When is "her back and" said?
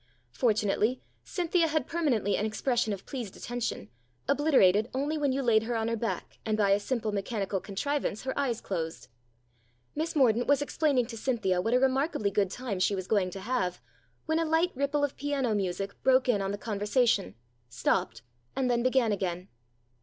5.89-6.57